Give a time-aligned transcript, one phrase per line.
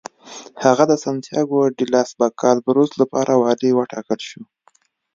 [0.63, 2.09] هغه د سنتیاګو ډي لاس
[2.41, 4.41] کابالروس لپاره والي وټاکل شو.